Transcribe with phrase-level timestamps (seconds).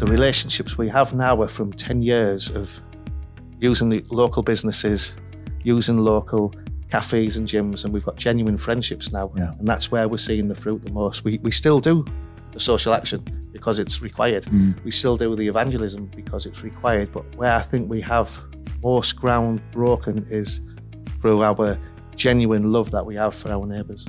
[0.00, 2.80] the relationships we have now are from 10 years of
[3.58, 5.14] using the local businesses,
[5.62, 6.54] using local
[6.90, 9.30] cafes and gyms, and we've got genuine friendships now.
[9.36, 9.52] Yeah.
[9.58, 11.22] And that's where we're seeing the fruit the most.
[11.22, 12.06] We, we still do
[12.52, 14.44] the social action because it's required.
[14.44, 14.82] Mm.
[14.84, 17.12] We still do the evangelism because it's required.
[17.12, 18.42] But where I think we have
[18.82, 20.62] most ground broken is
[21.20, 21.78] through our
[22.16, 24.06] genuine love that we have for our neighbours.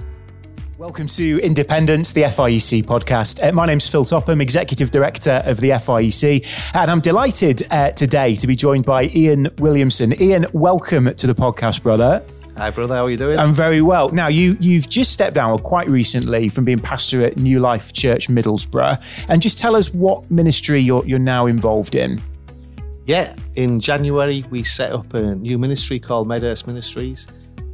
[0.81, 3.47] Welcome to Independence, the FIEC podcast.
[3.47, 8.35] Uh, my name's Phil Topham, Executive Director of the FIEC, and I'm delighted uh, today
[8.37, 10.19] to be joined by Ian Williamson.
[10.19, 12.23] Ian, welcome to the podcast, brother.
[12.57, 12.95] Hi, brother.
[12.95, 13.37] How are you doing?
[13.37, 14.09] I'm very well.
[14.09, 18.27] Now, you you've just stepped down quite recently from being pastor at New Life Church
[18.27, 22.19] Middlesbrough, and just tell us what ministry you're you're now involved in.
[23.05, 27.27] Yeah, in January we set up a new ministry called Medhurst Ministries,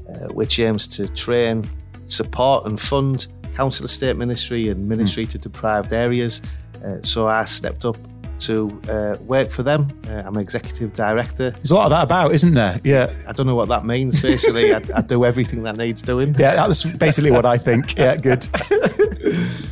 [0.09, 1.69] uh, which aims to train,
[2.07, 6.41] support, and fund council estate ministry and ministry to deprived areas.
[6.83, 7.97] Uh, so I stepped up
[8.39, 9.91] to uh, work for them.
[10.07, 11.51] Uh, I'm executive director.
[11.51, 12.79] There's a lot of that about, isn't there?
[12.83, 13.13] Yeah.
[13.27, 14.21] I don't know what that means.
[14.21, 16.35] Basically, I, I do everything that needs doing.
[16.37, 17.97] Yeah, that's basically what I think.
[17.97, 18.47] Yeah, good.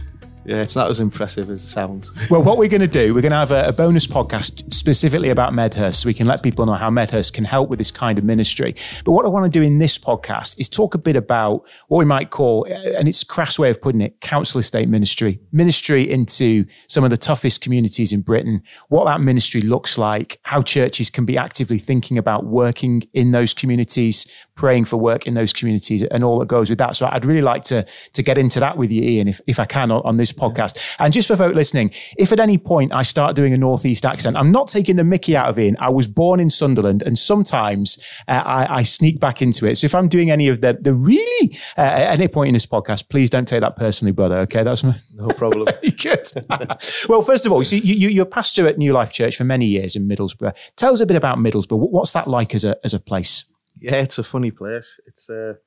[0.45, 2.11] Yeah, it's not as impressive as it sounds.
[2.29, 5.29] Well, what we're going to do, we're going to have a, a, bonus podcast specifically
[5.29, 8.17] about Medhurst so we can let people know how Medhurst can help with this kind
[8.17, 8.75] of ministry.
[9.05, 11.99] But what I want to do in this podcast is talk a bit about what
[11.99, 15.39] we might call, uh, and it's a crass way of putting it, council estate ministry,
[15.51, 20.61] ministry into some of the toughest communities in Britain, what that ministry looks like, how
[20.61, 25.53] churches can be actively thinking about working in those communities, praying for work in those
[25.53, 26.95] communities, and all that goes with that.
[26.95, 29.65] So I'd really like to, to get into that with you, Ian, if, if I
[29.65, 30.95] can, on, on this podcast.
[30.99, 34.37] And just for folk listening, if at any point I start doing a Northeast accent,
[34.37, 35.75] I'm not taking the mickey out of Ian.
[35.79, 39.77] I was born in Sunderland and sometimes uh, I, I, sneak back into it.
[39.77, 42.65] So if I'm doing any of the, the really, uh, at any point in this
[42.65, 44.39] podcast, please don't take that personally, brother.
[44.39, 44.63] Okay.
[44.63, 45.67] That's my, no problem.
[46.01, 46.25] good.
[47.09, 49.65] well, first of all, so you, you, you're pastor at New Life Church for many
[49.65, 50.55] years in Middlesbrough.
[50.75, 51.91] Tell us a bit about Middlesbrough.
[51.91, 53.45] What's that like as a, as a place?
[53.75, 54.99] Yeah, it's a funny place.
[55.05, 55.57] It's a,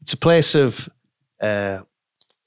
[0.00, 0.88] it's a place of,
[1.40, 1.80] uh,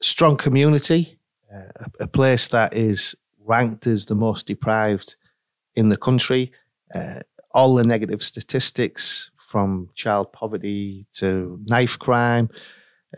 [0.02, 1.20] strong community,
[1.54, 3.16] uh, a, a, place that is
[3.46, 5.16] ranked as the most deprived
[5.76, 6.52] in the country.
[6.94, 7.20] Uh,
[7.52, 12.50] all the negative statistics from child poverty to knife crime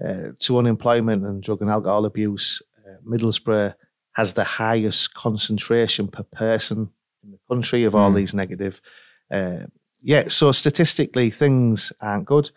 [0.04, 3.74] uh, to unemployment and drug and alcohol abuse, uh, Middlesbrough
[4.14, 6.90] has the highest concentration per person
[7.24, 8.16] in the country of all mm.
[8.16, 8.82] these negative.
[9.30, 9.66] Uh,
[10.00, 12.52] yeah, so statistically, things aren't good.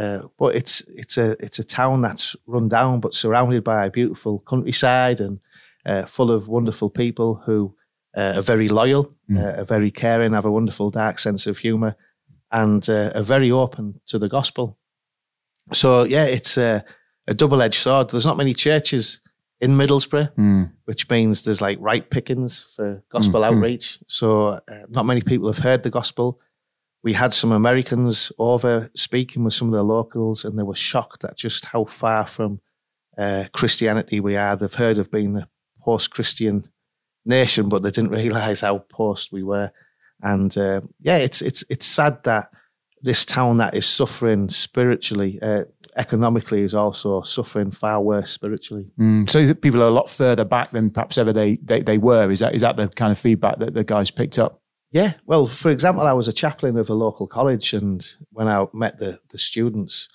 [0.00, 3.90] Uh, but it's it's a it's a town that's run down but surrounded by a
[3.90, 5.40] beautiful countryside and
[5.84, 7.74] uh, full of wonderful people who
[8.16, 9.58] uh, are very loyal, mm.
[9.58, 11.96] are very caring, have a wonderful dark sense of humour,
[12.50, 14.78] and uh, are very open to the gospel.
[15.72, 16.82] So yeah, it's a,
[17.26, 18.08] a double edged sword.
[18.08, 19.20] There's not many churches
[19.60, 20.72] in Middlesbrough, mm.
[20.86, 23.46] which means there's like right pickings for gospel mm.
[23.48, 23.98] outreach.
[24.06, 26.40] So uh, not many people have heard the gospel
[27.02, 31.24] we had some Americans over speaking with some of the locals, and they were shocked
[31.24, 32.60] at just how far from
[33.16, 34.56] uh, Christianity we are.
[34.56, 35.48] They've heard of being a
[35.82, 36.64] post-Christian
[37.24, 39.72] nation, but they didn't realise how post we were.
[40.22, 42.50] And uh, yeah, it's it's it's sad that
[43.02, 45.64] this town that is suffering spiritually, uh,
[45.96, 48.90] economically, is also suffering far worse spiritually.
[48.98, 52.30] Mm, so people are a lot further back than perhaps ever they, they they were.
[52.30, 54.59] Is that is that the kind of feedback that the guys picked up?
[54.92, 58.66] Yeah, well, for example, I was a chaplain of a local college, and when I
[58.72, 60.08] met the the students,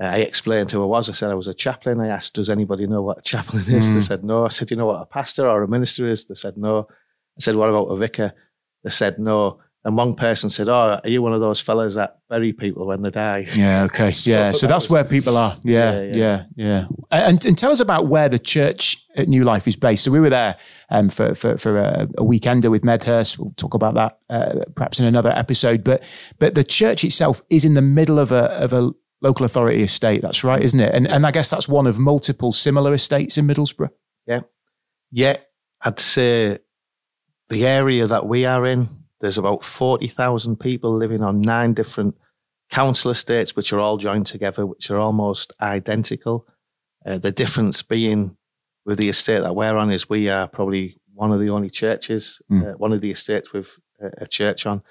[0.00, 1.08] uh, I explained who I was.
[1.08, 2.00] I said I was a chaplain.
[2.00, 3.94] I asked, "Does anybody know what a chaplain is?" Mm.
[3.94, 4.46] They said no.
[4.46, 6.86] I said, "You know what a pastor or a minister is?" They said no.
[7.38, 8.32] I said, "What about a vicar?"
[8.82, 9.60] They said no.
[9.84, 13.02] And one person said, "Oh, are you one of those fellas that bury people when
[13.02, 13.84] they die?" Yeah.
[13.84, 14.10] Okay.
[14.22, 14.52] so yeah.
[14.52, 15.56] So that's was, where people are.
[15.62, 16.02] Yeah.
[16.02, 16.14] Yeah.
[16.14, 16.44] Yeah.
[16.56, 16.86] yeah.
[17.10, 20.04] And, and tell us about where the church at New Life is based.
[20.04, 20.56] So we were there
[20.90, 23.38] um, for for, for a, a, weekender with Medhurst.
[23.38, 25.84] We'll talk about that uh, perhaps in another episode.
[25.84, 26.02] But
[26.38, 30.22] but the church itself is in the middle of a of a local authority estate.
[30.22, 30.94] That's right, isn't it?
[30.94, 33.90] And and I guess that's one of multiple similar estates in Middlesbrough.
[34.26, 34.40] Yeah.
[35.10, 35.36] Yeah.
[35.82, 36.58] I'd say
[37.48, 38.88] the area that we are in
[39.20, 42.16] there's about 40,000 people living on nine different
[42.70, 46.46] council estates, which are all joined together, which are almost identical.
[47.04, 48.36] Uh, the difference being
[48.86, 52.40] with the estate that we're on is we are probably one of the only churches,
[52.50, 52.72] mm.
[52.72, 54.82] uh, one of the estates with a, a church on.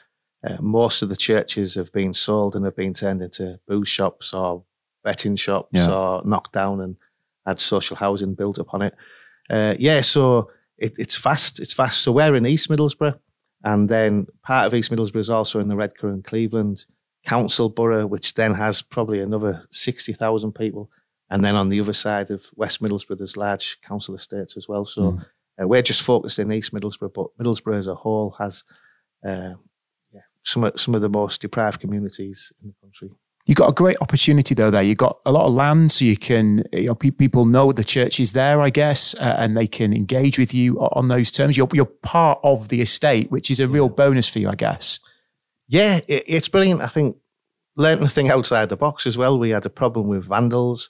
[0.46, 4.34] Uh, most of the churches have been sold and have been turned into booze shops
[4.34, 4.64] or
[5.04, 5.92] betting shops yeah.
[5.92, 6.98] or knocked down and
[7.46, 8.94] had social housing built upon it.
[9.50, 11.60] Uh, yeah, so it, it's fast.
[11.60, 12.02] It's fast.
[12.02, 13.18] So we're in East Middlesbrough.
[13.64, 16.86] And then part of East Middlesbrough is also in the Redcar and Cleveland
[17.26, 20.92] Council Borough, which then has probably another 60,000 people.
[21.30, 24.86] And then on the other side of West Middlesbrough, there's large council estates as well.
[24.86, 25.26] So mm.
[25.62, 28.64] Uh, we're just focused in East Middlesbrough, but Middlesbrough as a whole has
[29.26, 29.54] uh,
[30.12, 33.12] yeah, some of, some of the most deprived communities in the country.
[33.46, 34.82] You've got a great opportunity though there.
[34.82, 37.84] You've got a lot of land, so you can, you know, pe- people know the
[37.84, 41.56] church is there, I guess, uh, and they can engage with you on those terms.
[41.56, 45.00] You're, you're part of the estate, which is a real bonus for you, I guess.
[45.68, 46.82] Yeah, it, it's brilliant.
[46.82, 47.18] I think
[47.78, 49.40] learning to think outside the box as well.
[49.40, 50.90] We had a problem with vandals,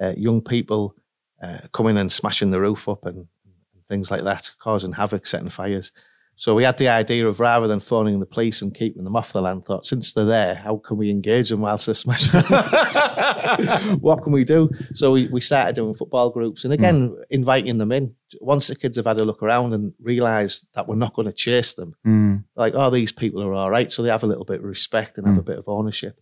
[0.00, 0.94] uh, young people
[1.42, 5.48] uh, coming and smashing the roof up and, and things like that, causing havoc, setting
[5.48, 5.92] fires.
[6.38, 9.32] So we had the idea of rather than phoning the police and keeping them off
[9.32, 12.40] the land, thought since they're there, how can we engage them whilst they're smashing?
[14.00, 14.68] what can we do?
[14.92, 17.22] So we, we started doing football groups and again mm.
[17.30, 18.14] inviting them in.
[18.42, 21.32] Once the kids have had a look around and realised that we're not going to
[21.32, 22.44] chase them, mm.
[22.54, 25.16] like oh these people are all right, so they have a little bit of respect
[25.16, 25.30] and mm.
[25.30, 26.20] have a bit of ownership.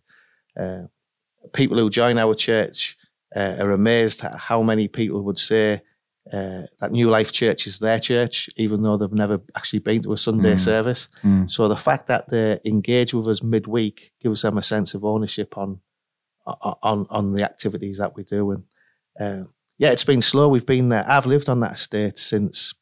[0.57, 0.83] Uh,
[1.51, 2.95] people who join our church
[3.35, 5.81] uh, are amazed at how many people would say
[6.31, 10.13] uh, that New Life Church is their church, even though they've never actually been to
[10.13, 10.59] a Sunday mm.
[10.59, 11.07] service.
[11.23, 11.49] Mm.
[11.49, 15.57] So the fact that they engage with us midweek gives them a sense of ownership
[15.57, 15.81] on
[16.47, 18.51] on on the activities that we do.
[18.51, 18.63] And
[19.19, 19.47] uh,
[19.77, 20.47] yeah, it's been slow.
[20.47, 21.05] We've been there.
[21.07, 22.73] I've lived on that estate since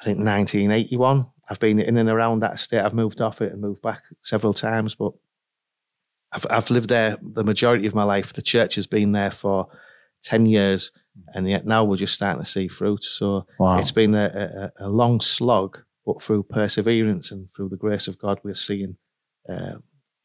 [0.00, 1.26] I think 1981.
[1.50, 2.80] I've been in and around that estate.
[2.80, 5.12] I've moved off it and moved back several times, but
[6.32, 8.32] I've, I've lived there the majority of my life.
[8.32, 9.68] The church has been there for
[10.22, 10.92] 10 years,
[11.34, 13.04] and yet now we're just starting to see fruit.
[13.04, 13.78] So wow.
[13.78, 18.18] it's been a, a, a, long slog, but through perseverance and through the grace of
[18.18, 18.96] God, we're seeing
[19.48, 19.74] uh,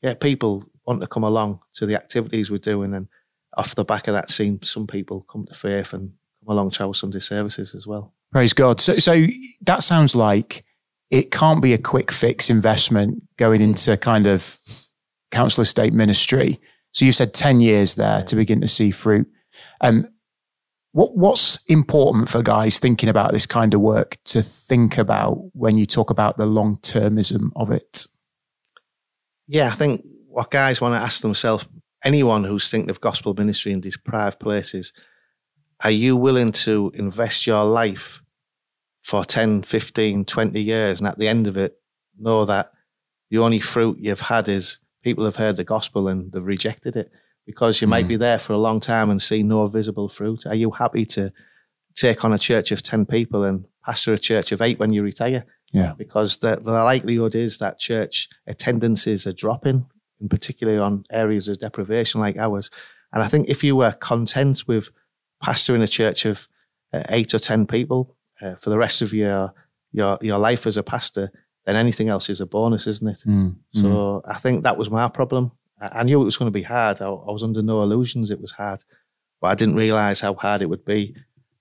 [0.02, 2.94] yeah, people want to come along to the activities we're doing.
[2.94, 3.08] And
[3.56, 6.86] off the back of that, seeing some people come to faith and come along to
[6.86, 8.14] our Sunday services as well.
[8.32, 8.80] Praise God.
[8.80, 9.26] So, so
[9.62, 10.64] that sounds like
[11.10, 14.60] it can't be a quick fix investment going into kind of
[15.32, 16.60] council estate ministry.
[16.94, 19.28] So you said 10 years there to begin to see fruit.
[19.82, 20.08] Um,
[20.92, 25.78] what, what's important for guys thinking about this kind of work to think about when
[25.78, 28.06] you talk about the long termism of it?
[29.48, 31.68] Yeah, I think what guys want to ask themselves,
[32.04, 34.92] anyone who's thinking of gospel ministry in deprived places,
[35.84, 38.22] are you willing to invest your life
[39.04, 41.00] for 10, 15, 20 years?
[41.00, 41.78] And at the end of it,
[42.18, 42.72] know that
[43.30, 47.10] the only fruit you've had is people have heard the gospel and they've rejected it
[47.46, 47.92] because you mm.
[47.92, 50.46] might be there for a long time and see no visible fruit.
[50.46, 51.32] Are you happy to
[51.96, 55.02] take on a church of 10 people and pastor a church of eight when you
[55.02, 55.46] retire?
[55.72, 55.94] Yeah.
[55.98, 59.86] Because the, the likelihood is that church attendances are dropping,
[60.20, 62.70] in particular on areas of deprivation like ours.
[63.14, 64.90] And I think if you were content with
[65.42, 66.50] pastoring a church of
[66.92, 69.54] uh, eight or 10 people uh, for the rest of your,
[69.94, 71.30] your, your life as a pastor,
[71.68, 73.24] then anything else is a bonus, isn't it?
[73.28, 73.58] Mm.
[73.74, 74.22] So mm.
[74.26, 75.52] I think that was my problem.
[75.80, 77.02] I knew it was going to be hard.
[77.02, 78.84] I, I, was under no illusions it was hard,
[79.42, 81.14] but I didn't realize how hard it would be.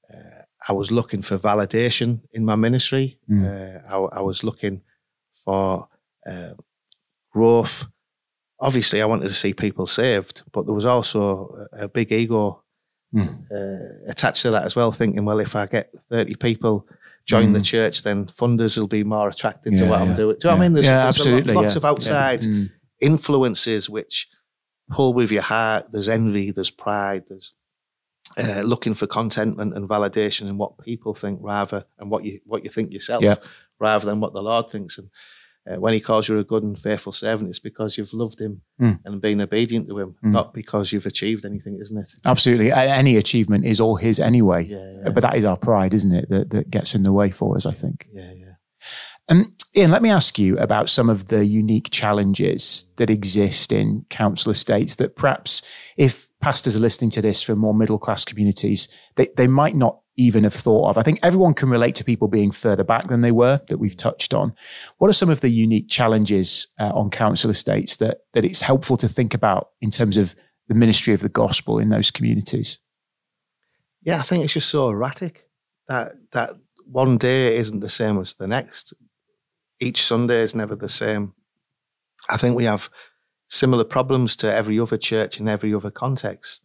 [0.09, 3.19] Uh, I was looking for validation in my ministry.
[3.29, 3.45] Mm.
[3.45, 4.81] Uh, I, I, was looking
[5.33, 5.89] for
[6.25, 6.55] uh,
[7.33, 7.87] growth.
[8.61, 12.63] Obviously, I wanted to see people saved, but there was also a, a big ego
[13.13, 13.45] mm.
[14.09, 14.93] attached to that as well.
[14.93, 16.87] Thinking, well, if I get thirty people
[17.27, 17.55] join mm.
[17.55, 20.07] the church, then funders will be more attracted yeah, to what yeah.
[20.07, 20.37] I'm doing.
[20.39, 20.73] Do you know what I mean?
[20.73, 22.71] There's, there's absolutely, lots of outside mm
[23.01, 24.29] influences which
[24.91, 25.89] pull with your heart.
[25.93, 27.55] There's envy, there's pride, there's
[28.39, 32.65] uh, looking for contentment and validation in what people think rather and what you what
[32.65, 33.23] you think yourself
[33.79, 34.99] rather than what the Lord thinks.
[34.99, 35.11] And
[35.71, 38.63] uh, when He calls you a good and faithful servant, it's because you've loved Him
[38.81, 38.99] mm.
[39.05, 40.31] and been obedient to Him, mm.
[40.31, 42.11] not because you've achieved anything, isn't it?
[42.25, 42.73] Absolutely.
[42.73, 44.67] Any achievement is all His anyway.
[44.67, 45.09] Yeah, yeah.
[45.11, 46.29] But that is our pride, isn't it?
[46.29, 47.67] That, that gets in the way for us.
[47.67, 48.09] I think.
[48.13, 48.47] Yeah, yeah.
[49.29, 54.07] Um, Ian, let me ask you about some of the unique challenges that exist in
[54.09, 55.63] council estates that perhaps
[55.97, 59.99] if pastors are listening to this from more middle class communities, they, they might not
[60.17, 60.99] even have thought of.
[60.99, 63.97] I think everyone can relate to people being further back than they were that we've
[63.97, 64.55] touched on.
[64.99, 68.97] What are some of the unique challenges uh, on council estates that, that it's helpful
[68.99, 70.35] to think about in terms of
[70.69, 72.79] the ministry of the gospel in those communities?
[74.03, 75.49] Yeah, I think it's just so erratic
[75.89, 76.51] that that
[76.87, 78.95] one day isn't the same as the next
[79.81, 81.35] each Sunday is never the same.
[82.29, 82.89] I think we have
[83.49, 86.63] similar problems to every other church in every other context.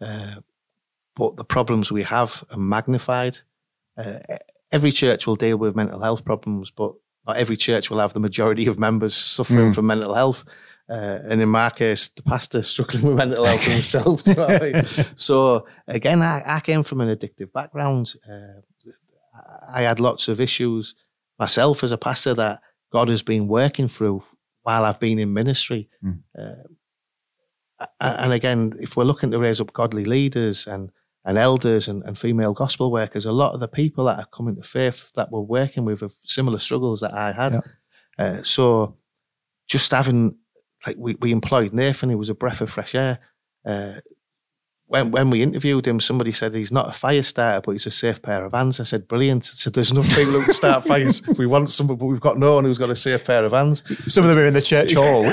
[0.00, 0.36] Uh,
[1.16, 3.38] but the problems we have are magnified.
[3.96, 4.18] Uh,
[4.70, 6.92] every church will deal with mental health problems, but
[7.26, 9.74] not every church will have the majority of members suffering mm.
[9.74, 10.44] from mental health.
[10.88, 14.22] Uh, and in my case, the pastor struggling with mental health himself.
[14.26, 14.84] You know I mean?
[15.16, 18.14] So again, I, I, came from an addictive background.
[18.30, 18.60] Uh,
[19.74, 20.94] I had lots of issues
[21.38, 22.60] myself as a pastor that
[22.92, 24.22] God has been working through
[24.62, 25.88] while I've been in ministry.
[26.04, 26.22] Mm.
[26.38, 26.62] Uh,
[28.00, 30.92] and again, if we're looking to raise up godly leaders and
[31.26, 33.26] and elders and, and female gospel workers.
[33.26, 36.14] A lot of the people that are coming to faith that we're working with have
[36.24, 37.52] similar struggles that I had.
[37.54, 37.60] Yeah.
[38.18, 38.96] Uh, so
[39.68, 40.38] just having
[40.86, 43.18] like we, we employed Nathan, he was a breath of fresh air.
[43.64, 43.94] Uh,
[44.88, 47.90] when when we interviewed him, somebody said he's not a fire starter, but he's a
[47.90, 48.78] safe pair of hands.
[48.78, 49.44] I said, brilliant.
[49.44, 51.26] I said, there's enough people who can start fires.
[51.36, 53.82] we want someone, but we've got no one who's got a safe pair of hands.
[54.12, 55.24] Some of them are in the church hall.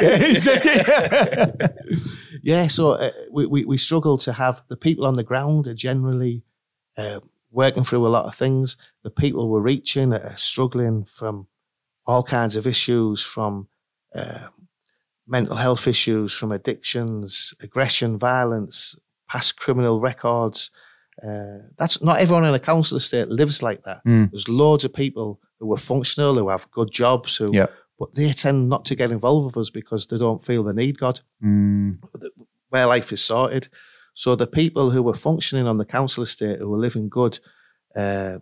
[2.41, 5.75] yeah, so uh, we, we, we struggle to have the people on the ground are
[5.75, 6.43] generally
[6.97, 7.19] uh,
[7.51, 8.75] working through a lot of things.
[9.03, 11.47] The people we're reaching are struggling from
[12.07, 13.67] all kinds of issues, from
[14.15, 14.47] uh,
[15.27, 18.95] mental health issues, from addictions, aggression, violence,
[19.33, 20.71] past criminal records.
[21.27, 24.01] Uh, that's not everyone in a council estate lives like that.
[24.05, 24.29] Mm.
[24.31, 27.67] There's loads of people who are functional, who have good jobs, who Yeah.
[27.99, 30.97] but they tend not to get involved with us because they don't feel they need
[30.97, 31.21] God.
[31.43, 31.99] Mm.
[32.69, 33.67] Where life is sorted.
[34.15, 37.39] So the people who were functioning on the council estate, who were living good,
[37.95, 38.39] uh,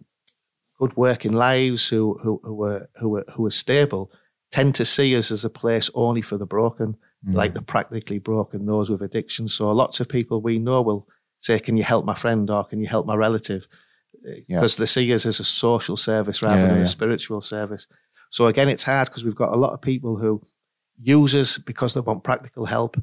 [0.80, 4.12] good working lives, who who, who were who were who were stable,
[4.52, 6.96] tend to see us as a place only for the broken,
[7.28, 7.36] Mm.
[7.36, 9.48] like the practically broken, those with addiction.
[9.48, 12.80] So lots of people we know will say, "Can you help my friend?" or "Can
[12.80, 13.68] you help my relative?"
[14.48, 14.58] Yeah.
[14.60, 16.84] Because they see us as a social service rather Yeah, than yeah.
[16.84, 17.88] a spiritual service.
[18.30, 20.42] So again, it's hard because we've got a lot of people who
[21.00, 22.98] use us because they want practical help,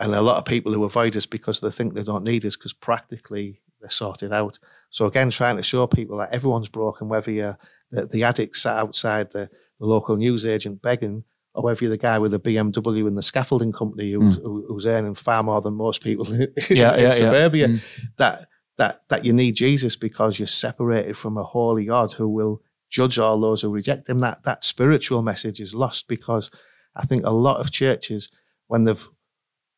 [0.00, 2.56] and a lot of people who avoid us because they think they don't need us
[2.56, 4.58] because practically they're sorted out.
[4.90, 7.58] So again, trying to show people that everyone's broken, whether you're
[7.90, 11.24] the, the addict sat outside the, the local newsagent begging,
[11.56, 14.86] or whether you're the guy with the BMW and the scaffolding company who's, who, who's
[14.86, 16.52] earning far more than most people in.
[16.68, 17.10] Yeah, in yeah, yeah.
[17.10, 17.68] suburbia.
[17.68, 17.80] Mm.
[18.18, 18.46] That
[18.76, 23.18] that that you need Jesus because you're separated from a holy God who will judge
[23.18, 24.20] all those who reject him.
[24.20, 26.50] That that spiritual message is lost because
[26.94, 28.30] I think a lot of churches,
[28.66, 29.08] when they've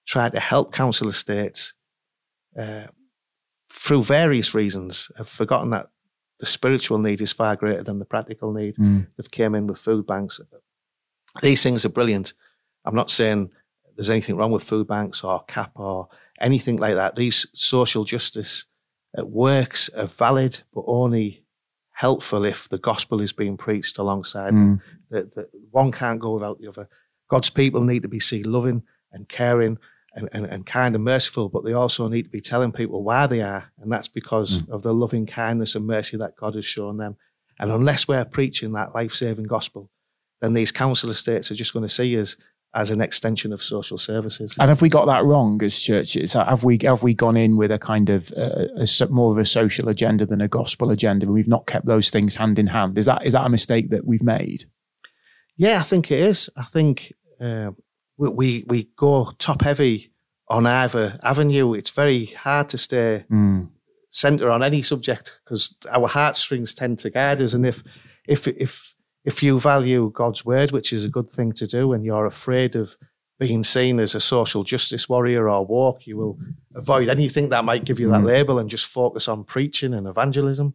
[0.05, 1.75] tried to help council estates
[2.59, 2.89] uh,
[3.73, 5.87] through various reasons, have forgotten that
[6.41, 8.77] the spiritual need is far greater than the practical need.
[8.77, 9.07] Mm.
[9.17, 10.41] They've came in with food banks.
[11.43, 12.35] These things are brilliant.
[12.85, 13.51] I'm not saying
[13.97, 16.09] there's anything wrong with food banks or CAP or
[16.41, 17.15] anything like that.
[17.15, 18.65] These social justice
[19.19, 21.45] uh, works are valid, but only
[21.93, 24.77] helpful if the gospel is being preached alongside them.
[24.77, 24.83] Mm.
[25.11, 26.89] The, the, one can't go without the other.
[27.29, 29.79] God's people need to be seen loving and caring
[30.15, 33.27] and, and, and kind and merciful, but they also need to be telling people why
[33.27, 33.73] they are.
[33.79, 37.17] And that's because of the loving kindness and mercy that God has shown them.
[37.59, 39.91] And unless we're preaching that life saving gospel,
[40.41, 42.37] then these council estates are just going to see us
[42.75, 44.55] as an extension of social services.
[44.61, 46.35] And have we got that wrong as churches?
[46.35, 49.47] Have we have we gone in with a kind of uh, a, more of a
[49.47, 52.99] social agenda than a gospel agenda, and we've not kept those things hand in hand?
[52.99, 54.65] Is that is that a mistake that we've made?
[55.57, 56.51] Yeah, I think it is.
[56.57, 57.73] I think uh,
[58.17, 60.13] we, we we go top heavy
[60.49, 61.75] on either avenue.
[61.75, 63.71] It's very hard to stay Mm.
[64.11, 67.55] centre on any subject because our heartstrings tend to guide us.
[67.55, 67.83] And if
[68.27, 72.05] if if if you value God's word, which is a good thing to do, and
[72.05, 72.97] you're afraid of
[73.39, 76.39] being seen as a social justice warrior or woke, you will
[76.75, 78.27] avoid anything that might give you that Mm.
[78.27, 80.75] label and just focus on preaching and evangelism.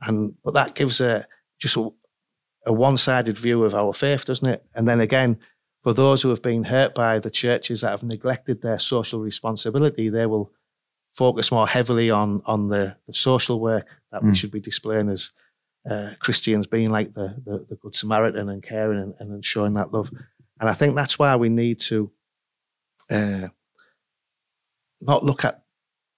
[0.00, 1.26] And but that gives a
[1.60, 1.90] just a,
[2.66, 4.64] a one-sided view of our faith, doesn't it?
[4.74, 5.38] And then again,
[5.82, 10.08] for those who have been hurt by the churches that have neglected their social responsibility,
[10.08, 10.50] they will
[11.12, 14.36] focus more heavily on on the, the social work that we Mm.
[14.36, 15.30] should be displaying as
[15.88, 19.92] uh, Christians, being like the, the the good Samaritan and caring and, and showing that
[19.92, 20.10] love.
[20.60, 22.10] And I think that's why we need to
[23.10, 23.48] uh,
[25.00, 25.62] not look at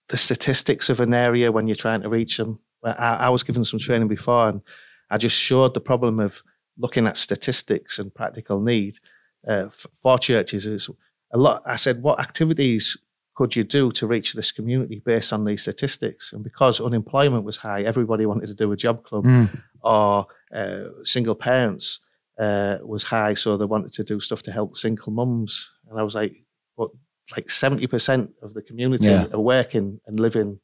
[0.09, 2.61] the statistics of an area when you're trying to reach them.
[2.85, 4.63] I, I was given some training before, and
[5.11, 6.43] I just showed the problem of
[6.79, 8.99] looking at statistics and practical need
[9.47, 10.91] uh, for churches is
[11.33, 11.63] a lot.
[11.67, 12.97] I said, what activities
[13.37, 16.33] could you do to reach this community based on these statistics?
[16.33, 19.49] And because unemployment was high, everybody wanted to do a job club, Mm.
[19.83, 22.01] or uh, single parents
[22.39, 25.71] uh, was high, so they wanted to do stuff to help single mums.
[25.89, 26.35] And I was like,
[26.75, 26.91] what?
[27.37, 29.27] Like seventy percent of the community Yeah.
[29.33, 30.61] are working and living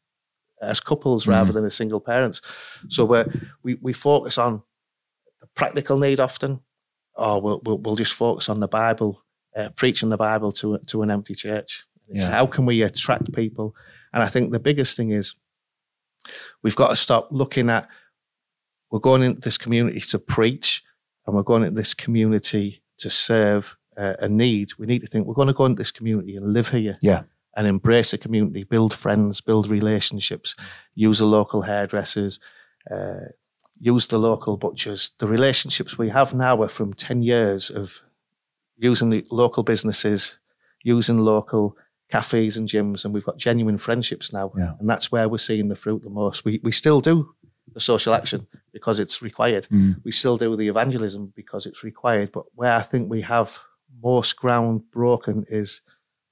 [0.61, 1.55] as couples rather Mm.
[1.55, 2.41] than as single parents.
[2.89, 3.25] So we
[3.65, 4.63] we we focus on
[5.41, 6.61] the practical need often,
[7.15, 9.13] or we'll we'll, we'll just focus on the Bible,
[9.57, 11.85] uh, preaching the Bible to to an empty church.
[12.13, 12.31] It's Yeah.
[12.31, 13.75] how can we attract people?
[14.13, 15.35] And I think the biggest thing is
[16.63, 17.89] we've got to stop looking at
[18.91, 20.83] we're going into this community to preach,
[21.27, 24.73] and we're going into this community to serve uh, a need.
[24.79, 27.23] We need to think we're going to go into this community and live here Yeah.
[27.57, 30.55] and embrace the community, build friends, build relationships,
[30.95, 32.39] use the local hairdressers,
[32.91, 33.29] uh,
[33.81, 35.13] use the local butchers.
[35.19, 38.03] The relationships we have now are from 10 years of
[38.77, 40.39] using the local businesses,
[40.85, 41.77] using local
[42.13, 44.53] cafes and gyms, and we've got genuine friendships now.
[44.57, 44.75] Yeah.
[44.79, 46.45] And that's where we're seeing the fruit the most.
[46.45, 47.35] We we still do
[47.73, 49.67] the social action because it's required.
[49.71, 49.97] Mm.
[50.05, 52.31] We still do the evangelism because it's required.
[52.31, 53.59] But where I think we have
[54.03, 55.81] most ground broken is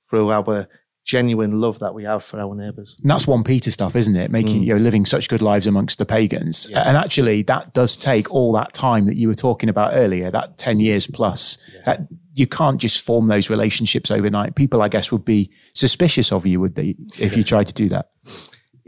[0.09, 0.69] through our
[1.05, 2.97] genuine love that we have for our neighbours.
[3.01, 4.31] And that's one Peter stuff, isn't it?
[4.31, 4.67] Making Mm.
[4.67, 6.83] you know living such good lives amongst the pagans, Yeah.
[6.83, 10.59] and actually that does take all that time that you were talking about earlier, that
[10.59, 11.59] ten years plus.
[11.85, 14.55] That you can't just form those relationships overnight.
[14.55, 17.89] People, I guess, would be suspicious of you, would they, if you tried to do
[17.89, 18.11] that?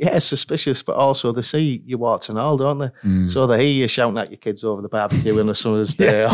[0.03, 2.91] Yeah, it's suspicious, but also they see you and all, don't they?
[3.05, 3.31] Mm.
[3.31, 6.25] So they hear you shouting at your kids over the barbecue on a summer's day,
[6.25, 6.33] or,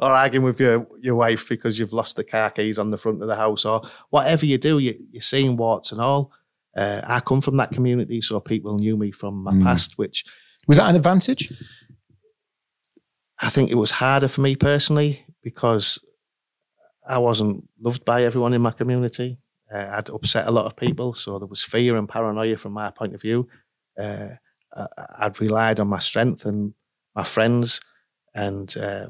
[0.00, 3.22] or arguing with your, your wife because you've lost the car keys on the front
[3.22, 6.32] of the house, or whatever you do, you, you're seeing warts and all.
[6.76, 9.62] Uh, I come from that community, so people knew me from my Mm.
[9.62, 10.24] past, which
[10.66, 11.52] Was that an advantage?
[13.40, 16.00] I think it was harder for me personally because
[17.08, 19.38] I wasn't loved by everyone in my community.
[19.72, 22.90] Uh, I'd upset a lot of people, so there was fear and paranoia from my
[22.90, 23.48] point of view.
[23.98, 24.28] Uh,
[24.76, 24.86] I,
[25.20, 26.74] I'd relied on my strength and
[27.14, 27.80] my friends,
[28.34, 29.08] and uh,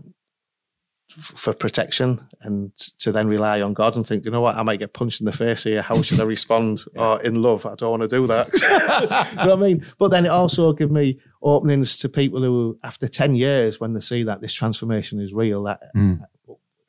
[1.19, 4.63] f- for protection, and to then rely on God and think, you know what, I
[4.63, 5.83] might get punched in the face here.
[5.83, 6.85] How should I respond?
[6.97, 8.49] Or in love, I don't want to do that.
[9.33, 9.87] you know what I mean?
[9.99, 14.01] But then it also gave me openings to people who, after 10 years, when they
[14.01, 16.21] see that this transformation is real, that Mm.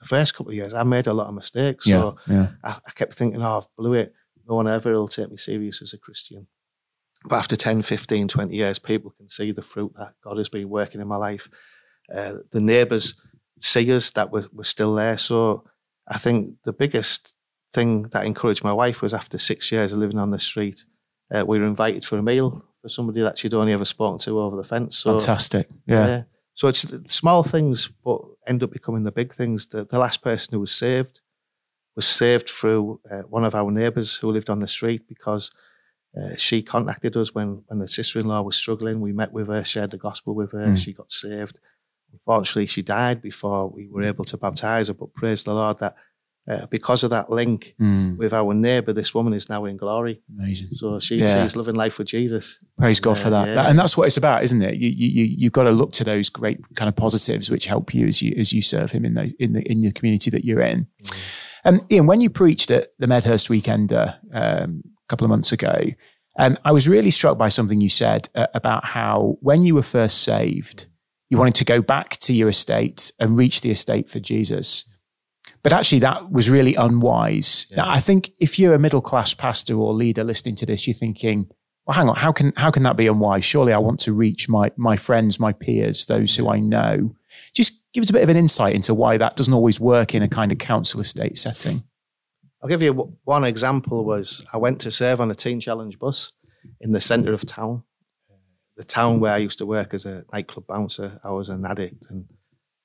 [0.01, 1.87] The first couple of years, I made a lot of mistakes.
[1.87, 2.47] Yeah, So yeah.
[2.63, 4.13] I, I kept thinking, oh, I've blew it.
[4.49, 6.47] No one ever will take me serious as a Christian.
[7.23, 10.69] But after 10, 15, 20 years, people can see the fruit that God has been
[10.69, 11.47] working in my life.
[12.13, 13.13] Uh, the neighbours
[13.59, 15.17] see us that we're, we're still there.
[15.19, 15.63] So
[16.07, 17.35] I think the biggest
[17.73, 20.83] thing that encouraged my wife was after six years of living on the street,
[21.31, 24.39] uh, we were invited for a meal for somebody that she'd only ever spoken to
[24.39, 24.97] over the fence.
[24.97, 25.69] So Fantastic.
[25.85, 26.23] Yeah.
[26.55, 29.67] so it's small things, but end up becoming the big things.
[29.67, 31.21] The, the last person who was saved
[31.95, 35.51] was saved through uh, one of our neighbours who lived on the street because
[36.17, 39.01] uh, she contacted us when, when the sister-in-law was struggling.
[39.01, 40.67] We met with her, shared the gospel with her.
[40.67, 40.77] Mm.
[40.77, 41.57] She got saved.
[42.11, 44.93] Unfortunately, she died before we were able to baptise her.
[44.93, 45.95] But praise the Lord that
[46.49, 48.17] uh, because of that link Mm.
[48.17, 50.21] with our neighbour, this woman is now in glory.
[50.37, 50.69] Amazing.
[50.73, 51.43] So she, Yeah.
[51.43, 52.63] she's living life with Jesus.
[52.79, 53.47] Praise God for that.
[53.47, 53.55] Yeah.
[53.55, 54.75] That- And that's what it's about, isn't it?
[54.75, 57.93] You, you, you- you've got to look to those great kind of positives which help
[57.93, 60.43] you as you as you serve Him in the in the in the community that
[60.43, 60.87] you're in.
[61.63, 65.91] Um, Ian, when you preached at the Medhurst Weekender um, a couple of months ago,
[66.39, 69.83] um, I was really struck by something you said uh, about how when you were
[69.83, 70.87] first saved,
[71.29, 74.85] you wanted to go back to your estate and reach the estate for Jesus.
[75.63, 77.67] But actually, that was really unwise.
[77.77, 80.93] Now, I think if you're a middle class pastor or leader listening to this, you're
[80.95, 81.49] thinking,
[81.85, 83.43] well, hang on, how can how can that be unwise?
[83.43, 87.15] Surely I want to reach my my friends, my peers, those who I know.
[87.53, 90.23] Just give us a bit of an insight into why that doesn't always work in
[90.23, 91.83] a kind of council estate setting.
[92.61, 94.05] I'll give you one example.
[94.05, 96.31] Was I went to serve on a teen challenge bus
[96.79, 97.83] in the centre of town,
[98.77, 101.19] the town where I used to work as a nightclub bouncer.
[101.23, 102.25] I was an addict and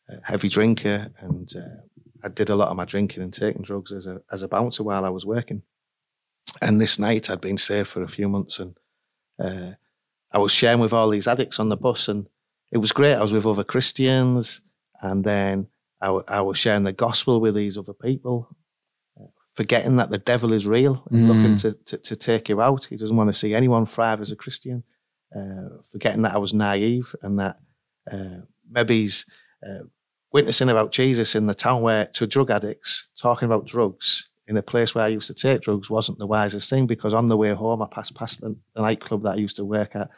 [0.08, 1.85] a heavy drinker, and uh,
[2.24, 4.82] I did a lot of my drinking and taking drugs as a as a bouncer
[4.84, 5.62] while I was working.
[6.62, 8.76] And this night, I'd been saved for a few months, and
[9.42, 9.72] uh,
[10.32, 12.28] I was sharing with all these addicts on the bus, and
[12.72, 13.14] it was great.
[13.14, 14.60] I was with other Christians,
[15.02, 15.68] and then
[16.00, 18.48] I, w- I was sharing the gospel with these other people,
[19.54, 21.28] forgetting that the devil is real and Mm.
[21.28, 22.84] looking to, to, to take you out.
[22.86, 24.84] He doesn't want to see anyone thrive as a Christian.
[25.36, 27.58] Uh, forgetting that I was naive and that
[28.10, 29.26] uh, maybe he's
[29.66, 29.84] uh,
[30.36, 34.62] witnessing about Jesus in the town where to drug addicts talking about drugs in a
[34.62, 37.54] place where I used to take drugs wasn't the wisest thing because on the way
[37.54, 40.10] home I passed past the, the nightclub that I used to work at,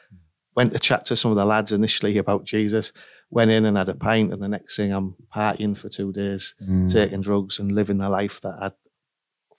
[0.57, 2.93] went to chat to some of the lads initially about Jesus,
[3.31, 6.57] went in and had a pint, and the next thing I'm partying for two days,
[6.89, 8.71] taking drugs and living the life that I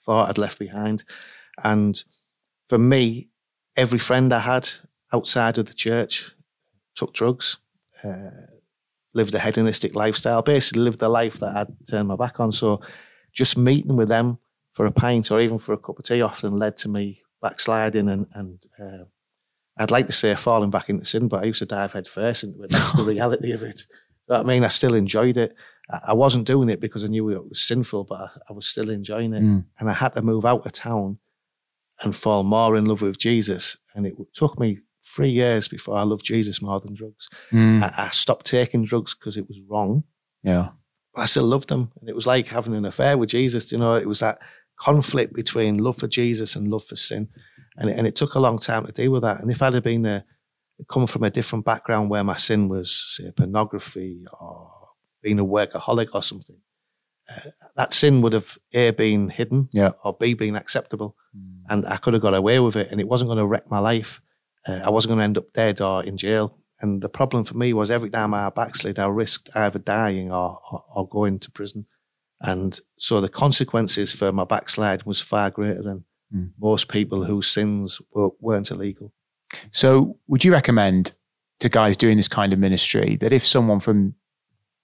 [0.02, 1.04] thought I'd left behind.
[1.64, 2.04] And
[2.66, 3.30] for me,
[3.78, 4.68] every friend I had
[5.10, 6.32] outside of the church
[6.94, 7.56] took drugs,
[8.04, 8.28] uh,
[9.12, 12.52] lived a hedonistic lifestyle, basically lived the life that I'd turned my back on.
[12.52, 12.80] So
[13.32, 14.38] just meeting with them
[14.72, 18.08] for a pint or even for a cup of tea often led to me backsliding
[18.08, 19.04] and, and uh,
[19.76, 22.44] I'd like to say falling back into sin, but I used to dive head first
[22.44, 22.70] into it.
[22.70, 23.86] That's the reality of it.
[24.28, 24.62] You know I mean?
[24.62, 25.54] I still enjoyed it.
[25.90, 28.68] I, I wasn't doing it because I knew it was sinful, but I, I was
[28.68, 29.42] still enjoying it.
[29.42, 29.64] Mm.
[29.78, 31.18] And I had to move out of town
[32.02, 33.76] and fall more in love with Jesus.
[33.94, 34.80] And it took me
[35.14, 37.28] three years before I loved Jesus more than drugs.
[37.52, 37.82] Mm.
[37.82, 40.04] I, I stopped taking drugs because it was wrong,
[40.42, 40.68] Yeah.
[41.14, 41.90] but I still loved them.
[42.00, 43.72] And it was like having an affair with Jesus.
[43.72, 44.38] You know, it was that
[44.78, 47.28] conflict between love for Jesus and love for sin.
[47.76, 49.40] And it, and it took a long time to deal with that.
[49.40, 50.24] And if I'd have been a,
[50.88, 54.70] come from a different background where my sin was, say, pornography or
[55.22, 56.60] being a workaholic or something,
[57.28, 59.90] uh, that sin would have A, been hidden Yeah.
[60.04, 61.16] or B, been acceptable.
[61.68, 63.78] And I could have got away with it and it wasn't going to wreck my
[63.78, 64.20] life.
[64.66, 66.56] Uh, I wasn't going to end up dead or in jail.
[66.80, 70.58] And the problem for me was every time I backslid, I risked either dying or,
[70.72, 71.86] or, or going to prison.
[72.40, 76.50] And so the consequences for my backslide was far greater than Mm.
[76.60, 79.12] most people whose sins were, weren't illegal.
[79.72, 81.12] So, would you recommend
[81.58, 84.14] to guys doing this kind of ministry that if someone from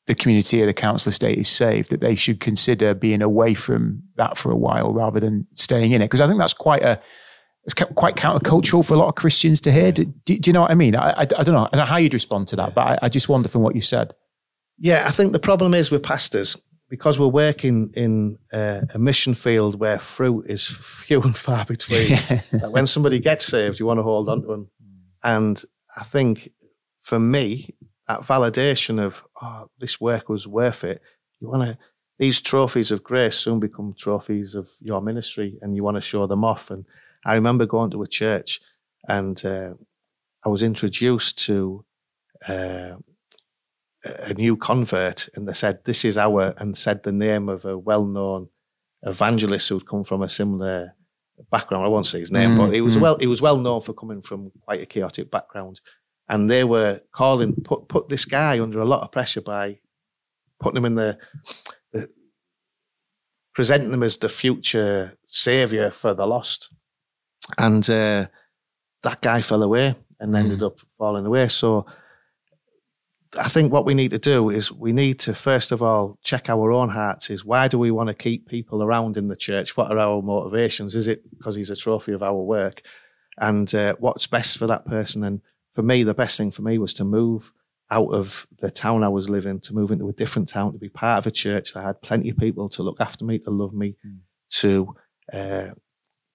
[0.07, 4.03] the community or the council estate is saved, that they should consider being away from
[4.17, 6.07] that for a while rather than staying in it?
[6.07, 7.01] Because I think that's quite a
[7.67, 9.91] it's quite countercultural for a lot of Christians to hear.
[9.91, 10.95] Do, do, do you know what I mean?
[10.95, 11.67] I, I, I don't know.
[11.67, 13.75] I don't know how you'd respond to that, but I, I just wonder from what
[13.75, 14.15] you said.
[14.79, 16.57] Yeah, I think the problem is with pastors
[16.89, 20.65] because we're working in uh, a mission field where fruit is
[21.05, 22.17] few and far between.
[22.71, 24.71] when somebody gets saved, you want to hold on to them.
[25.25, 25.61] And
[25.97, 26.53] I think
[27.01, 27.71] for me,
[28.07, 31.03] that validation of oh, this work was worth it.
[31.41, 31.79] You want to
[32.19, 36.27] these trophies of grace soon become trophies of your ministry, and you want to show
[36.27, 36.71] them off.
[36.71, 36.87] And
[37.27, 38.61] I remember going to a church,
[39.09, 39.75] and uh,
[40.45, 41.85] I was introduced to.
[42.49, 42.97] Uh,
[44.27, 47.77] a new convert and they said, This is our, and said the name of a
[47.77, 48.49] well known
[49.03, 50.95] evangelist who'd come from a similar
[51.51, 51.85] background.
[51.85, 53.03] I won't say his name, Mm, but he was mm.
[53.03, 55.81] well he was well known for coming from quite a chaotic background.
[56.29, 59.79] And they were calling put put this guy under a lot of pressure by
[60.59, 61.19] putting him in the,
[61.93, 62.09] the
[63.55, 66.75] presenting him as the future savior for the lost.
[67.59, 68.27] And uh,
[69.03, 71.49] that guy fell away and ended up falling away.
[71.49, 71.87] So
[73.39, 76.49] I think what we need to do is we need to first of all check
[76.49, 77.31] our own hearts.
[77.31, 79.77] Is why do we want to keep people around in the church?
[79.77, 80.95] What are our motivations?
[80.95, 82.83] Is it because he's a trophy of our work?
[83.39, 85.23] And uh, what's best for that person?
[85.23, 87.53] And for me, the best thing for me was to move
[87.91, 90.89] out of the town I was living, to move into a different town, to be
[90.89, 93.75] part of a church that had plenty of people to look after me, to love
[93.75, 93.97] me,
[94.51, 94.97] to
[95.33, 95.69] uh,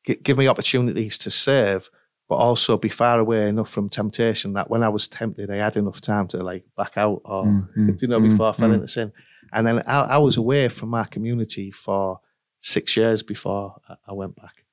[0.05, 1.89] give me opportunities to serve,
[2.27, 5.77] but also be far away enough from temptation that when I was tempted, I had
[5.77, 8.53] enough time to like back out or, Mm, mm, do you know, mm, before I
[8.53, 8.75] fell mm.
[8.75, 9.11] into sin.
[9.53, 12.21] And then I, I was away from my community for
[12.59, 13.75] six years before
[14.07, 14.63] I, went back.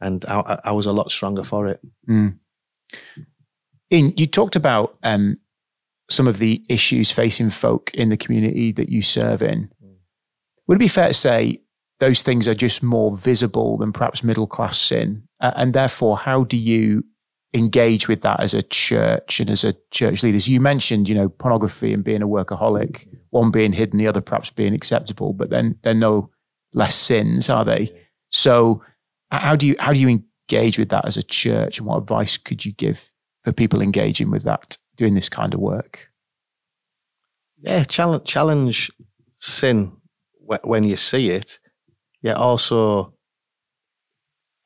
[0.00, 1.80] And I, I- was a lot stronger for it.
[2.08, 2.38] Mm.
[3.90, 5.38] In you talked about um,
[6.08, 9.70] some of the issues facing folk in the community that you serve in.
[10.66, 11.60] Would it be fair to say
[12.00, 15.22] those things are just more visible than perhaps middle class sin?
[15.40, 17.04] Uh, and therefore, how do you
[17.52, 20.48] engage with that as a church and as a church leaders?
[20.48, 24.50] You mentioned, you know, pornography and being a workaholic, one being hidden, the other perhaps
[24.50, 26.30] being acceptable, but then they're no
[26.72, 27.92] less sins, are they?
[28.30, 28.82] So,
[29.30, 32.36] how do you how do you engage with that as a church, and what advice
[32.36, 33.12] could you give
[33.44, 36.10] for people engaging with that, doing this kind of work?
[37.58, 38.90] Yeah, challenge, challenge
[39.34, 39.96] sin
[40.62, 41.60] when you see it,
[42.22, 43.14] yet also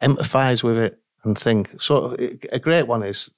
[0.02, 1.80] empathize with it and think.
[1.80, 2.16] So
[2.52, 3.30] a great one is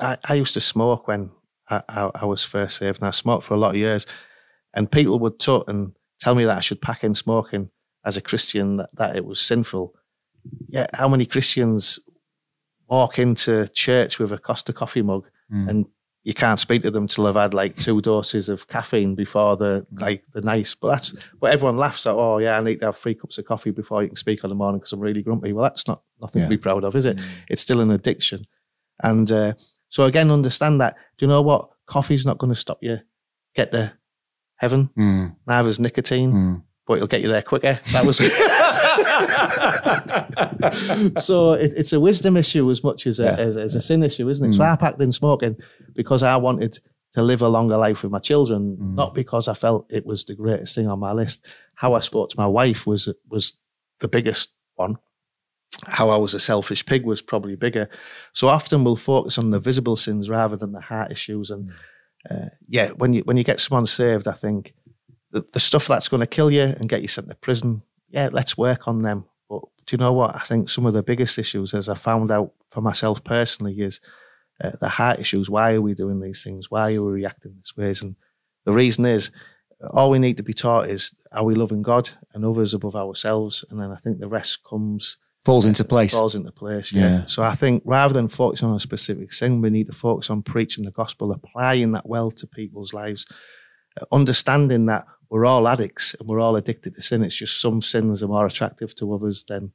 [0.00, 1.30] I, I used to smoke when
[1.68, 4.06] I, I, I was first saved, and I smoked for a lot of years.
[4.74, 7.70] And people would talk and tell me that I should pack in smoking
[8.04, 9.94] as a Christian, that, that it was sinful.
[10.68, 11.98] Yeah, how many Christians
[12.88, 15.68] walk into church with a Costa coffee mug Mm.
[15.68, 15.86] and
[16.22, 19.86] you can't speak to them till they've had like two doses of caffeine before the
[19.92, 20.74] like the nice.
[20.74, 22.14] But that's what everyone laughs at.
[22.14, 24.50] Oh yeah, I need to have three cups of coffee before you can speak on
[24.50, 25.52] the morning because I'm really grumpy.
[25.52, 26.46] Well, that's not nothing Yeah.
[26.48, 27.18] to be proud of, is it?
[27.48, 28.44] It's still an addiction.
[29.02, 29.54] And uh,
[29.88, 30.94] so again, understand that.
[31.16, 31.70] Do you know what?
[31.86, 32.98] Coffee's not going to stop you
[33.56, 33.92] get to
[34.56, 34.90] heaven.
[34.98, 36.62] Mm, Neither's nicotine, mm.
[36.90, 37.78] But it'll get you there quicker.
[37.92, 38.16] That was.
[41.24, 43.34] so it, it's a wisdom issue as much as a, Yeah.
[43.36, 44.54] as, as a sin issue, isn't it?
[44.54, 44.72] So Mm.
[44.72, 45.56] I packed in smoking
[45.94, 46.80] because I wanted
[47.12, 48.94] to live a longer life with my children, Mm.
[48.96, 51.46] not because I felt it was the greatest thing on my list.
[51.76, 53.56] How I spoke to my wife was was
[54.00, 54.96] the biggest one.
[55.86, 57.88] How I was a selfish pig was probably bigger.
[58.32, 61.50] So often we'll focus on the visible sins rather than the heart issues.
[61.50, 61.70] And
[62.28, 64.74] uh, yeah, when you when you get someone saved, I think
[65.30, 68.28] the, the stuff that's going to kill you and get you sent to prison, yeah,
[68.32, 69.24] let's work on them.
[69.48, 70.34] But do you know what?
[70.34, 74.00] I think some of the biggest issues, as I found out for myself personally, is
[74.62, 75.48] uh, the heart issues.
[75.48, 76.70] Why are we doing these things?
[76.70, 78.02] Why are we reacting this ways?
[78.02, 78.16] And
[78.64, 79.30] the reason is,
[79.92, 83.64] all we need to be taught is, are we loving God and others above ourselves?
[83.70, 86.12] And then I think the rest comes Falls into place.
[86.12, 86.92] falls into place.
[86.92, 87.02] Yeah.
[87.02, 87.26] Yeah.
[87.26, 90.42] So I think rather than focus on a specific thing, we need to focus on
[90.42, 93.26] preaching the gospel, applying that well to people's lives,
[93.98, 97.22] uh, understanding that we're all addicts and we're all addicted to sin.
[97.22, 99.72] It's just some sins are more attractive to others than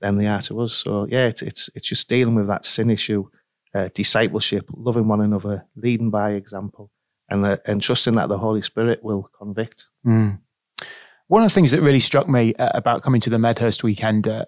[0.00, 0.74] than they are to us.
[0.74, 3.28] So yeah, it's it's it's just dealing with that sin issue,
[3.74, 6.90] uh, discipleship, loving one another, leading by example,
[7.28, 9.86] and uh, and trusting that the Holy Spirit will convict.
[10.04, 10.40] Mm.
[11.28, 14.26] One of the things that really struck me uh, about coming to the Medhurst weekend,
[14.26, 14.46] uh,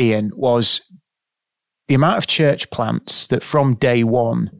[0.00, 0.80] Ian, was
[1.88, 4.50] the amount of church plants that from day one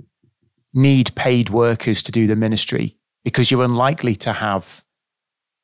[0.75, 4.85] need paid workers to do the ministry because you're unlikely to have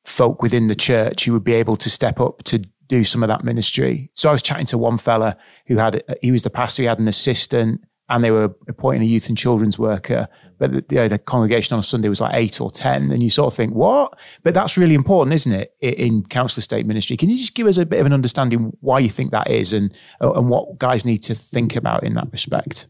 [0.05, 3.29] folk within the church who would be able to step up to do some of
[3.29, 4.09] that ministry.
[4.15, 6.99] So I was chatting to one fella who had, he was the pastor, he had
[6.99, 10.27] an assistant, and they were appointing a youth and children's worker.
[10.57, 13.11] But the, you know, the congregation on a Sunday was like eight or 10.
[13.11, 14.17] And you sort of think, what?
[14.41, 17.15] But that's really important, isn't it, in council estate ministry?
[17.17, 19.73] Can you just give us a bit of an understanding why you think that is
[19.73, 22.87] and, uh, and what guys need to think about in that respect?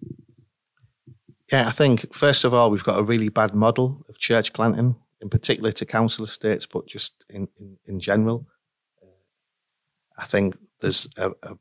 [1.52, 4.96] Yeah, I think, first of all, we've got a really bad model of church planting,
[5.22, 8.48] in particular to council estates, but just in, in, in general.
[10.18, 11.58] I think there's a, a,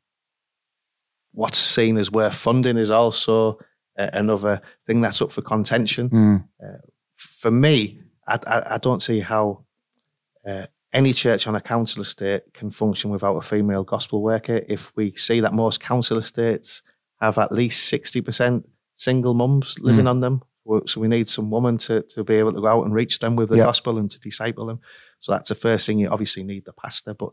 [1.33, 3.59] what's seen as worth funding is also
[3.99, 6.11] uh, another thing that's up for contention.
[6.11, 6.44] Mm.
[6.62, 6.79] Uh,
[7.14, 9.64] for me, I, I, I, don't see how
[10.47, 14.62] uh, any church on a council estate can function without a female gospel worker.
[14.68, 16.83] If we see that most council estates
[17.21, 18.64] have at least 60%
[18.97, 20.11] single mums living mm.
[20.11, 20.42] on them,
[20.87, 23.37] so we need some woman to, to be able to go out and reach them
[23.37, 23.66] with the yep.
[23.66, 24.81] gospel and to disciple them.
[25.20, 25.98] So that's the first thing.
[25.98, 27.31] You obviously need the pastor, but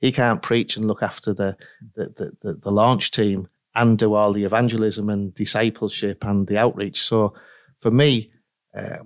[0.00, 1.56] he can't preach and look after the
[1.94, 7.00] the, the, the launch team and do all the evangelism and discipleship and the outreach.
[7.00, 7.34] So
[7.76, 8.30] for me,
[8.76, 8.98] uh,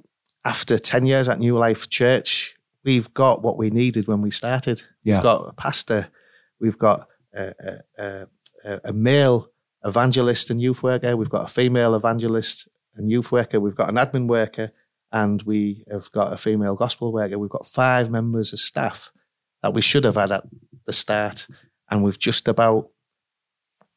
[0.45, 4.83] after 10 years at New Life Church, we've got what we needed when we started.
[5.03, 5.17] Yeah.
[5.17, 6.09] We've got a pastor,
[6.61, 7.53] we've got a,
[7.99, 8.27] a,
[8.65, 9.51] a, a, male
[9.85, 13.97] evangelist and youth worker, we've got a female evangelist and youth worker, we've got an
[13.97, 14.71] admin worker,
[15.13, 17.39] and we have got a female gospel worker.
[17.39, 19.13] We've got five members of staff
[19.63, 20.45] that we should have had at
[20.87, 21.47] the start,
[21.91, 22.91] and we've just about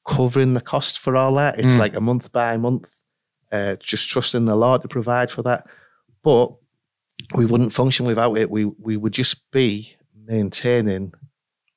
[0.08, 1.60] covering the cost for all that.
[1.60, 1.80] It's mm.
[1.80, 3.04] like a month by month,
[3.52, 5.68] uh, just trusting the Lord to provide for that.
[6.24, 6.54] But
[7.36, 8.50] we wouldn't function without it.
[8.50, 11.14] We we would just be maintaining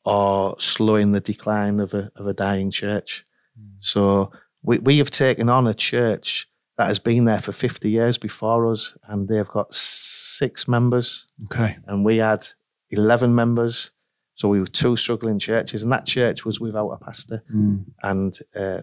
[0.05, 3.25] or slowing the decline of a of a dying church.
[3.61, 3.77] Mm.
[3.81, 4.33] So
[4.63, 6.49] we we have taken on a church
[6.83, 11.29] that has been there for 50 years before us, and they've got six members.
[11.45, 11.79] Okay.
[11.87, 12.45] And we had
[12.91, 13.93] 11 members.
[14.35, 17.45] So we were two struggling churches, and that church was without a pastor.
[17.55, 17.85] Mm.
[18.03, 18.81] And uh,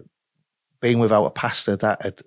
[0.80, 2.22] being without a pastor, that had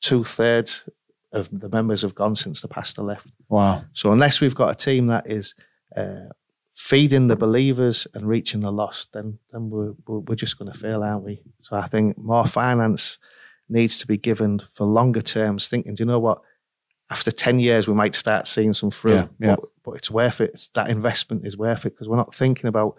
[0.00, 0.88] two thirds
[1.30, 3.26] of the members have gone since the pastor left.
[3.50, 3.84] Wow.
[3.92, 5.54] So unless we've got a team that is
[5.94, 6.30] uh,
[6.72, 11.02] feeding the believers and reaching the lost, then then we're we're just going to fail,
[11.02, 11.42] aren't we?
[11.60, 13.18] So I think more finance
[13.72, 15.68] needs to be given for longer terms.
[15.68, 16.42] Thinking, do you know what?
[17.12, 19.56] after 10 years, we might start seeing some fruit, yeah, yeah.
[19.56, 20.52] But, but, it's worth it.
[20.54, 22.96] It's, that investment is worth it because we're not thinking about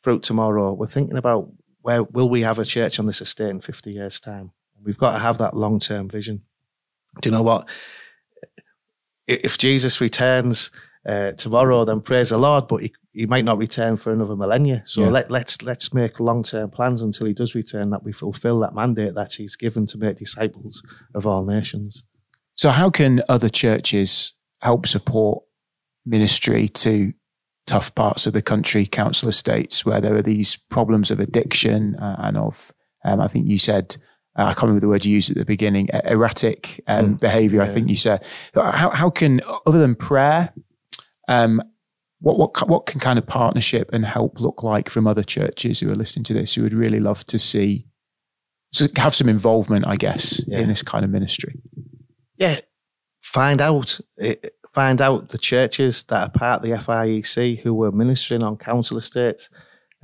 [0.00, 0.72] fruit tomorrow.
[0.72, 1.50] We're thinking about
[1.82, 4.52] where will we have a church on this estate in 50 years' time?
[4.82, 6.42] We've got to have that long term vision.
[7.20, 7.68] Do you know what?
[9.26, 10.70] If Jesus returns
[11.04, 14.84] uh, tomorrow, then praise the Lord, but he, he might not return for another millennia.
[14.86, 15.08] So yeah.
[15.08, 18.74] let, let's let's make long term plans until he does return that we fulfill that
[18.74, 20.82] mandate that he's given to make disciples
[21.16, 22.04] of all nations.
[22.54, 25.42] So, how can other churches help support
[26.06, 27.12] ministry to
[27.66, 32.16] tough parts of the country, council estates, where there are these problems of addiction uh,
[32.20, 32.72] and of,
[33.04, 33.96] um, I think you said,
[34.38, 37.20] uh, I can't remember the word you used at the beginning, erratic um, mm.
[37.20, 37.66] behavior, yeah.
[37.66, 38.24] I think you said.
[38.54, 40.52] How, how can, other than prayer,
[41.28, 41.62] um,
[42.20, 45.90] what, what, what can kind of partnership and help look like from other churches who
[45.90, 47.86] are listening to this who would really love to see,
[48.74, 50.58] to have some involvement, I guess, yeah.
[50.58, 51.54] in this kind of ministry?
[52.38, 52.56] yeah,
[53.20, 54.34] find out eh,
[54.72, 58.96] find out the churches that are part of the FIEC who were ministering on council
[58.96, 59.50] estates.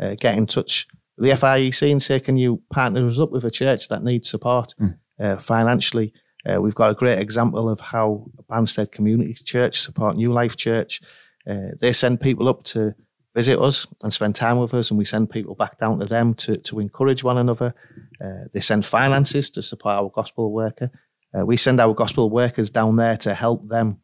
[0.00, 3.44] Uh, get in touch with the FIEC and say, can you partner us up with
[3.44, 4.96] a church that needs support mm.
[5.20, 6.12] uh, financially?
[6.44, 11.00] Uh, we've got a great example of how Banstead Community Church support New Life Church.
[11.48, 12.94] Uh, they send people up to
[13.34, 16.34] visit us and spend time with us, and we send people back down to them
[16.34, 17.74] to, to encourage one another.
[18.22, 20.90] Uh, they send finances to support our gospel worker.
[21.36, 23.98] Uh, we send our gospel workers down there to help them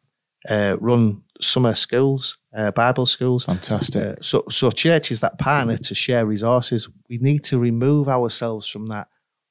[0.49, 3.45] uh, run summer schools, uh, Bible schools.
[3.45, 4.01] Fantastic.
[4.01, 8.87] Uh, so, so churches that partner to share resources, we need to remove ourselves from
[8.87, 9.07] that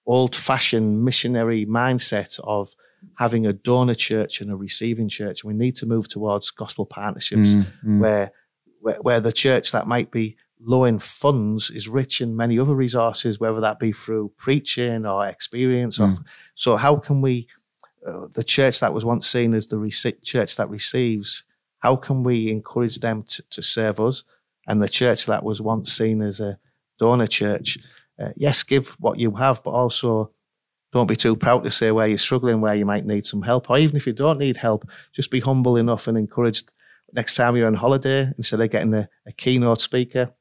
[0.07, 2.74] old-fashioned missionary mindset of
[3.18, 5.44] having a donor church and a receiving church.
[5.44, 7.98] We need to move towards gospel partnerships mm, mm.
[8.00, 8.32] Where,
[8.80, 12.74] where where the church that might be low in funds is rich in many other
[12.74, 15.98] resources, whether that be through preaching or experience.
[15.98, 16.18] Mm.
[16.18, 17.48] Or, so how can we
[18.06, 21.44] uh, the church that was once seen as the rec- church that receives,
[21.80, 24.24] how can we encourage them to, to, serve us?
[24.66, 26.58] And the church that was once seen as a
[26.98, 27.76] donor church,
[28.18, 30.32] uh, yes, give what you have, but also
[30.92, 33.70] don't be too proud to say where you're struggling, where you might need some help,
[33.70, 36.72] or even if you don't need help, just be humble enough and encouraged.
[37.12, 40.33] next time you're on holiday, instead of getting a, a keynote speaker,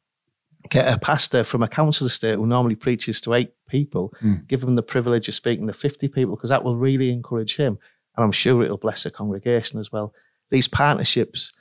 [0.69, 4.45] get a pastor from a council estate who normally preaches to eight people, mm.
[4.47, 7.77] give him the privilege of speaking to 50 people, because that will really encourage him.
[8.15, 10.13] And I'm sure it'll bless the congregation as well.
[10.49, 11.53] These partnerships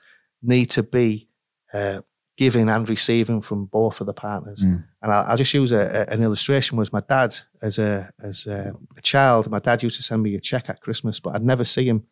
[0.43, 1.29] need to be
[1.73, 2.01] uh,
[2.39, 4.65] giving and receiving from both of the partners.
[4.65, 4.85] Mm.
[5.03, 6.79] And I'll, I'll, just use a, a, an illustration.
[6.79, 9.51] Was my dad as a as a, a, child?
[9.51, 12.05] My dad used to send me a check at Christmas, but I'd never see him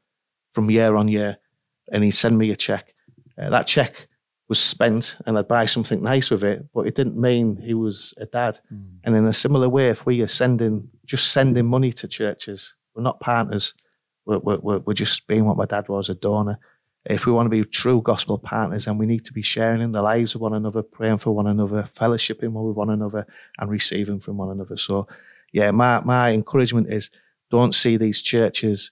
[0.51, 1.39] from year on year,
[1.93, 2.93] and he'd send me a check.
[3.39, 4.09] Uh, that check
[4.49, 8.13] was spent, and I'd buy something nice with it, but it didn't mean he was
[8.19, 8.59] a dad.
[8.73, 8.99] Mm.
[9.05, 13.03] And in a similar way, if we are sending just sending money to churches, we're
[13.05, 13.75] not partners.
[14.25, 16.59] We're, we're, we're just being what my dad was, a donor
[17.09, 19.93] if we want to be true gospel partners, then we need to be sharing in
[19.93, 23.27] the lives of one another, praying for one another, fellowshipping with one another,
[23.59, 24.77] and receiving from one another.
[24.77, 25.07] So,
[25.53, 27.11] yeah, my my encouragement is
[27.51, 28.91] don't see these churches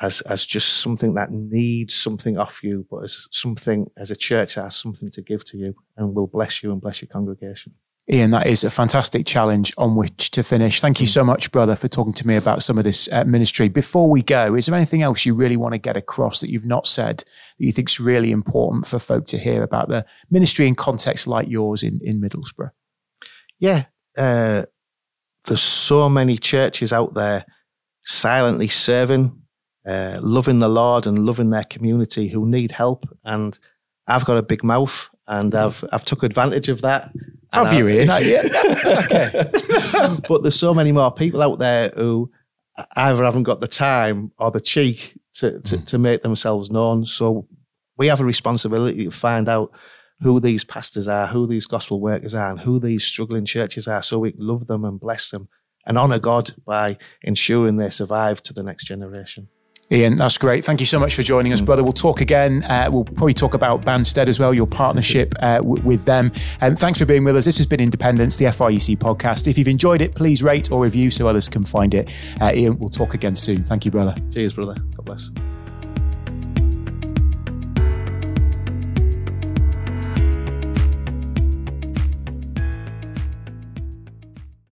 [0.00, 4.56] as as just something that needs something off you, but as something as a church
[4.56, 7.74] that has something to give to you and will bless you and bless your congregation.
[8.12, 10.80] Ian, that is a fantastic challenge on which to finish.
[10.80, 13.68] Thank you so much, brother, for talking to me about some of this uh, ministry.
[13.68, 16.66] Before we go, is there anything else you really want to get across that you've
[16.66, 20.68] not said that you think is really important for folk to hear about the ministry
[20.68, 22.70] in context like yours in, in Middlesbrough?
[23.58, 24.66] Yeah, uh,
[25.46, 27.44] there's so many churches out there
[28.04, 29.42] silently serving,
[29.84, 33.04] uh, loving the Lord and loving their community who need help.
[33.24, 33.58] And
[34.06, 37.10] I've got a big mouth and I've I've took advantage of that.
[37.52, 38.10] Have you, Ian?
[38.10, 39.40] okay.
[40.28, 42.30] but there's so many more people out there who
[42.96, 45.86] either haven't got the time or the cheek to, to, mm.
[45.86, 47.06] to make themselves known.
[47.06, 47.46] So
[47.96, 49.72] we have a responsibility to find out
[50.20, 54.02] who these pastors are, who these gospel workers are, and who these struggling churches are,
[54.02, 55.48] so we can love them and bless them
[55.86, 59.48] and honour God by ensuring they survive to the next generation.
[59.92, 60.64] Ian, that's great.
[60.64, 61.84] Thank you so much for joining us, brother.
[61.84, 62.64] We'll talk again.
[62.64, 66.32] Uh, we'll probably talk about Banstead as well, your partnership uh, w- with them.
[66.60, 67.44] And um, thanks for being with us.
[67.44, 69.46] This has been Independence, the FIEC podcast.
[69.46, 72.10] If you've enjoyed it, please rate or review so others can find it.
[72.40, 73.62] Uh, Ian, we'll talk again soon.
[73.62, 74.16] Thank you, brother.
[74.32, 74.74] Cheers, brother.
[74.96, 75.30] God bless.